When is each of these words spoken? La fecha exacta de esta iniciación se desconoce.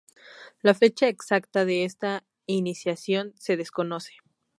La 0.63 0.73
fecha 0.73 1.07
exacta 1.09 1.63
de 1.63 1.83
esta 1.83 2.25
iniciación 2.47 3.35
se 3.37 3.55
desconoce. 3.55 4.13